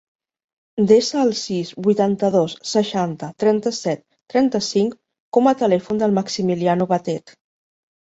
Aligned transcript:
Desa 0.91 1.17
el 1.23 1.33
sis, 1.39 1.73
vuitanta-dos, 1.87 2.55
seixanta, 2.69 3.29
trenta-set, 3.43 4.01
trenta-cinc 4.35 4.95
com 5.39 5.51
a 5.53 5.53
telèfon 5.61 6.01
del 6.05 6.17
Maximiliano 6.21 6.89
Batet. 6.95 7.37